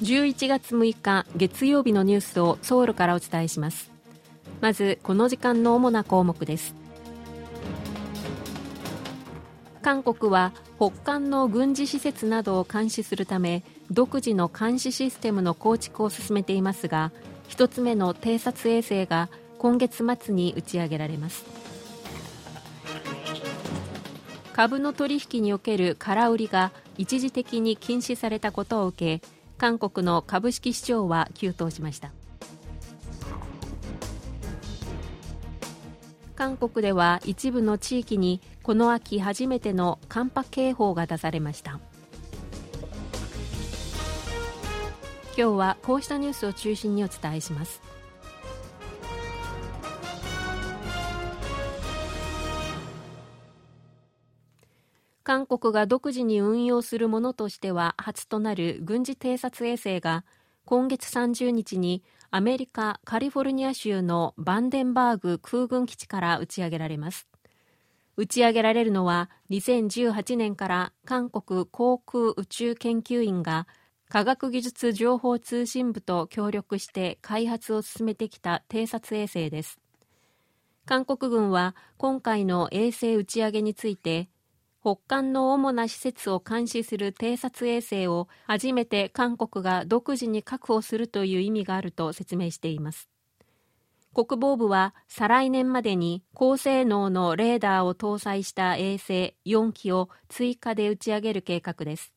[0.00, 3.90] 11月6日月曜日のニュースをソウルからお伝えします。
[4.62, 6.74] まずこの時間の主な項目です。
[9.82, 17.12] 韓国は北韓の軍事施設などを監視するため独自の監視システムの構築を進めていますが
[17.50, 21.44] 1つ目の偵察衛星が今月末に打ち上げられます。
[24.54, 32.12] 株の取引における空売りが一時的に禁止されたことを受け韓国の株式市場は急騰しました。
[36.34, 41.78] 韓国では一部の地域にこの秋初めての寒波警報が出されました。
[45.36, 47.82] 今日はこうしたニュースを中心にお伝えします。
[55.30, 60.24] 韓国が独自に運用するものとしては初となる軍事偵察衛星が
[60.64, 67.28] 今月30日にアメリカ・カリフォルニア州のバンデンバーグ空軍基地から打ち上げられます。
[68.16, 73.68] 打ち上げられるのは2018年から韓国航空宇宙研究院が
[74.08, 79.78] 科学技術情報通信部と協力して開発を進めてきた偵察衛星です。
[80.86, 84.28] 韓国軍は今回の衛星打ち上げについて
[84.82, 93.08] 北韓の主な施設を監視する偵察衛星を初めて韓国が独自に確保するという意味があると説明しています。
[94.14, 102.12] 国防部は再来年までに高性能のレーダーを搭載した衛星4機を追加で打ち上げる計画です。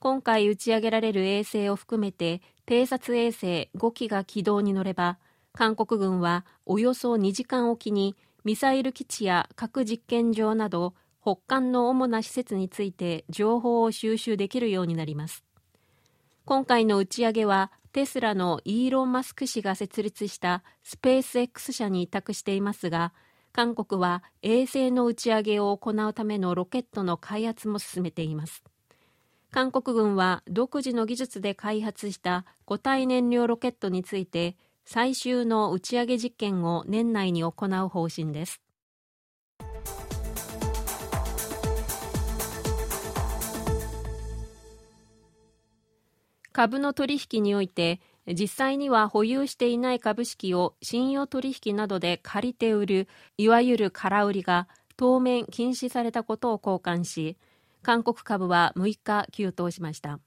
[0.00, 5.18] 今回打ち上げられる衛星を含めて偵察衛星5機が軌道に乗れば
[5.52, 15.44] 韓国軍はおよそ2時間おきにミサイル基地や核実験場など北韓の主な施設について情報を収集できるようになります。
[16.44, 23.12] 今回の打ち上げはテスラのイーロン・マスク氏が設立したスペース X 社に委託していますが
[23.52, 28.64] 韓国は衛星の打ち上げを行うためのロケットの開発も進めています。
[29.52, 38.60] 韓国軍は独自の技術で開発した固体燃料ロケットについて最終の打ち上げ実験を年内に行う方針です。
[46.52, 57.36] 株の取引において実際には保有していない株式を信用取引などで借りて売るいわゆる空売りが当面禁止されたことを交換し
[57.82, 60.20] 韓国株は6日急騰しました。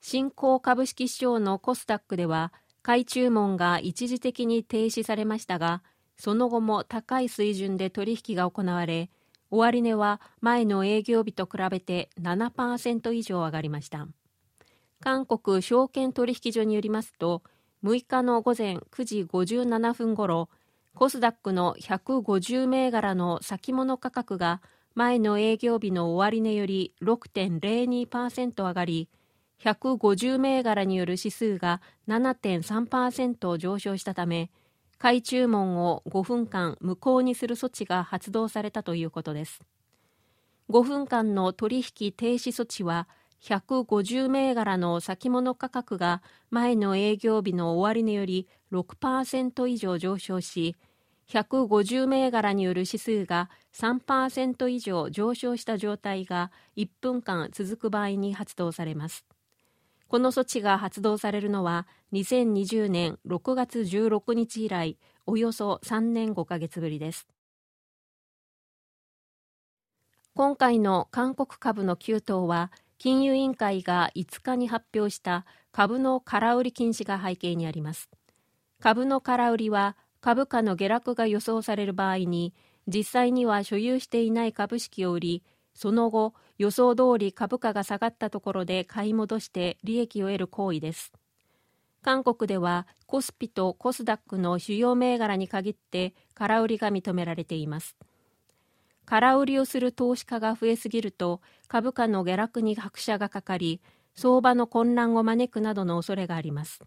[0.00, 5.82] 新興株式市場のコスダックでは買い注文が一時的に停止されましたが
[6.16, 9.10] その後も高い水準で取引が行われ
[9.50, 14.06] 終値は前の営業日と比べて7%以上上がりました。
[15.00, 17.42] 韓国証券取引所によりますと
[17.84, 20.48] 6日の午前9時57分ごろ
[20.94, 24.60] コスダックの150銘柄の先物価格が
[24.94, 29.08] 前の営業日の終値より6.02%上がり
[29.62, 34.50] 150銘柄による指数が7.3%上昇したため
[34.98, 39.60] 買い注文を5分間無効にする措置が発動されたということです。
[40.70, 43.08] 5分間の取引停止措置は
[43.42, 50.76] 150銘柄の先物価格が前の営業日の終値より6%以上上昇し
[51.28, 59.26] 150銘柄による指数が3%以上上昇した状態が1分間続く場合に発動されます。
[60.08, 64.96] この措置が発動されるのは2020年6月16日以来
[65.26, 67.28] およそ3年5ヶ月ぶりです。
[70.34, 78.10] 今回の韓国株の急騰は金融委員会が5日に発表した株の空売り禁止が背景にあります。
[78.80, 82.54] 株の空売りは株価の下落が予想される場合に
[82.88, 85.44] 実際には所有していない株式を売り
[85.74, 91.12] その後予想通り株価が下がったところで買い戻して利益を得る行為です。
[92.02, 97.96] 韓国ではコスピとコスダックの主要銘柄に限って空売りが認められています。
[99.08, 103.80] 空売りをする投資家が増えすぎると株価の下落に拍車がかかり
[104.14, 106.82] 相場の混乱を招くなどの恐れがあります。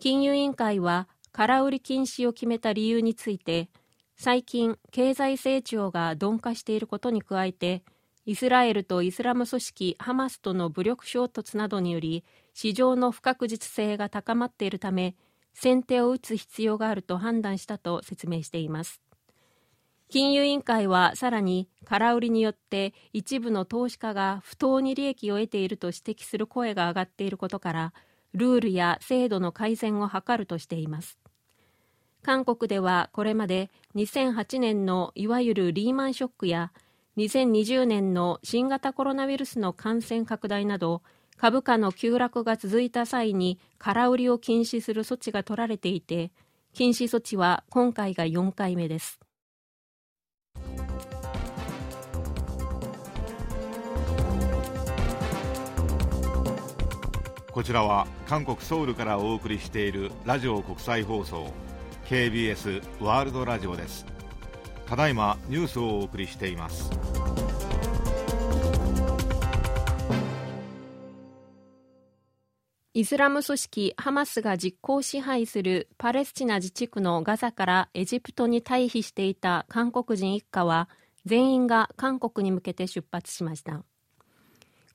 [0.00, 3.68] 金融委員会は空売り禁止を決めた理由について
[4.16, 7.84] 最近経済成長が鈍化していることに加えて
[8.26, 15.14] イスラエルとイスラム組織ハマスとの武力衝突などにより市場の不確実性が高まっているため
[15.54, 19.00] 先手を打つ必要があると判断したと説明しています。
[20.12, 27.94] 金融委員会はさらに空売りによって一部の投資家が不当に利益を得ていると指摘する声が上がっていることから
[28.34, 31.16] ルールや制度の改善を図るとしています。
[32.22, 36.72] 韓国ではこれまで2008年のいわゆるリーマンショックや
[37.16, 41.00] 2020年の新型コロナウイルスの感染拡大など
[41.38, 46.32] 株価の急落が続いた際に空売りを禁止する措置が取られていて
[46.74, 49.18] 禁止措置は今回が4回目です。
[57.52, 61.52] こちらは韓国ソウルからお送りしているラジオ国際放送
[62.06, 64.06] KBS ワールドラジオです。
[64.86, 66.90] ただいまニュースをお送りしています。
[72.94, 80.88] イスラム組織ハマスが実効支配するパレスチナ自治区のガザからエジプトに退避していた韓国人一家は
[81.26, 83.82] 全員が韓国に向けて出発しました。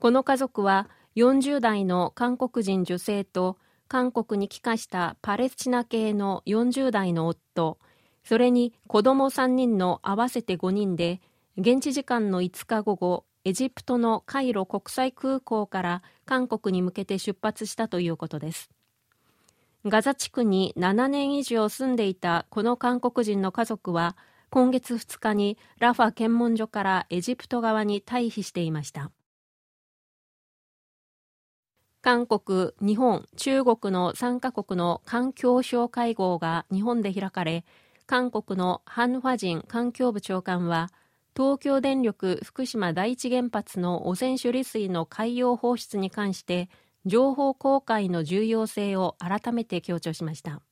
[0.00, 0.88] この家族は
[1.18, 7.78] 40代の韓国人女性と韓国に帰化したパレスチナ系の40代の夫。
[8.22, 11.20] それに子供3人の合わせて5人で
[11.56, 18.70] 現地時間の5日午後エジプトのカイロ国際空港から韓国に向けて出発したということです。
[19.84, 24.16] ガザ地区に7年以上住んでいたこの韓国人の家族は
[24.50, 29.10] 今月2日にラファ検問所からエジプト側に退避していました。
[32.08, 37.66] 韓国、日本、中国の3カ国の環境省会合が日本で開かれ、
[38.06, 40.88] 韓国のハン・ファジン環境部長官は、
[41.36, 46.70] 東京電力福島第一原発の汚染処理水の海洋放出に関して、
[47.04, 50.62] 情報公開の重要性を改めて強調しました。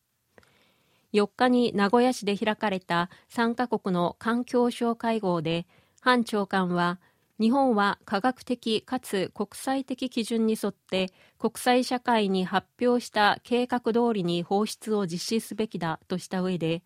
[1.13, 5.67] 4日に名古屋市で開かれた3カ国の環境省会合で、
[6.01, 6.99] ハン長官は、
[7.39, 16.83] 日本は科学的かつ国際的基準に沿って国際社会に発表した計画通りに放出を実施すべきだとした上で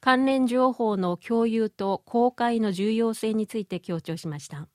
[0.00, 4.68] 関連情報の共有と公開の重要性について強調しました。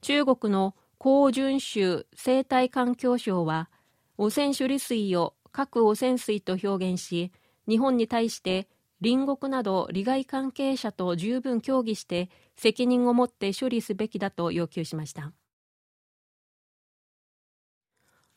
[0.00, 3.68] 中国の高順州生態環境省は
[4.16, 7.32] 汚染処理水を核汚染水と表現し
[7.68, 8.68] 日本に対して
[9.04, 15.32] 隣国など利害関係者と十分協議して責任を持って処理すべきだと要求しました。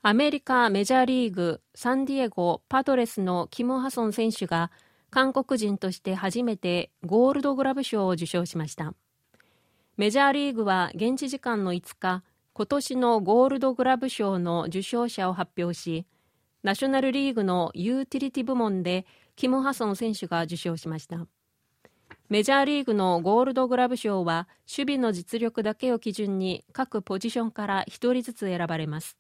[0.01, 4.71] アメリカメジャーリーグサンディエゴ・パドレスのキム・ハソン選手が
[5.09, 8.93] 韓国人として初めてゴールドグラブ賞を受賞しました。
[9.95, 12.23] メジャーリーグは現地時間の5日
[12.53, 16.05] 今年のゴールドグラブ賞の受賞者を発表し
[16.63, 19.05] ナショナルリーグのユーティリティ部門で
[19.37, 21.27] キム・ハソン選手が受賞しました。
[22.27, 29.15] メジャーリーグのゴールドグラブ賞は守備の実力だけを基準に各ポジションから1人ずつ選ばれます。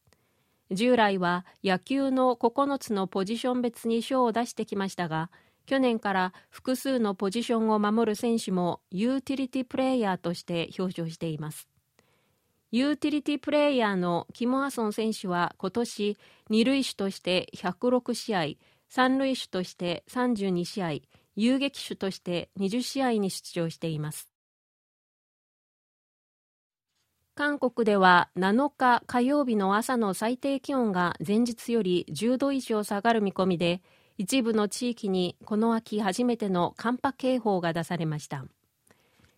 [0.71, 5.29] 従来は野球の9つのポジション別に賞を出してきましたが
[5.65, 11.69] 去年から複数のポジションを守る選手もユーティリティプレーヤーとして表彰しています。
[12.71, 16.17] ユーティリティプレーヤーのキム・ハソン選手は今年
[16.49, 18.45] 二塁手として106試合
[18.89, 20.91] 三塁手として32試合
[21.35, 24.29] 遊撃手として20試合に出場しています。
[27.35, 33.83] 韓国では7日火曜日の朝の最低気温が前日より10度以上下がる見込みで
[34.17, 38.45] 一部の地域にこの秋初めての寒波警報が出されました。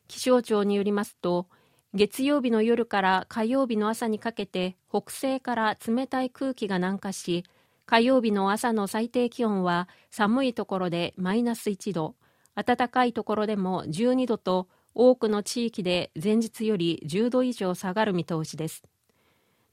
[0.07, 1.47] 気象庁によりますと
[1.93, 7.43] 月曜日の夜から火曜日の朝にかけて北西から冷たい空気が南下し
[7.89, 12.13] 火曜日の朝の最低気温は寒いところでマイナス1度
[12.53, 18.83] 暖かいところでも12度と多くの地域で前日より10度以上下がる見通しです。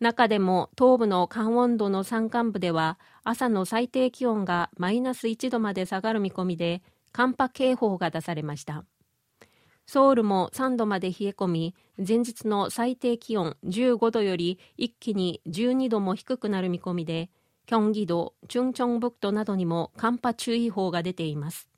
[0.00, 6.82] 中でも東部の寒温度の山間部では朝の最低気温がマイナス1度まで下がる見込みで
[7.12, 8.86] 寒波警報が出されました。
[9.84, 17.28] ソウルも3度まで冷え込み前日の最低気温15度より一気に12度も低くなる見込みで
[17.66, 21.68] 京畿道、チチョン北道などにも寒波注意報が出ています。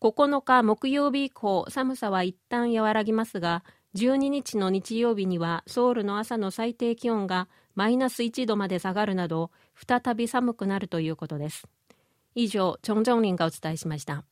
[0.00, 3.64] 9日木曜日以降、寒さは一旦和らぎますが、
[3.94, 11.68] 12日の日曜日にはソウルの朝の最低気温がマイナス1度まで下がるなど、再び寒くなるということです。
[12.34, 14.24] 以上、チョンジョンリンがお伝えしました。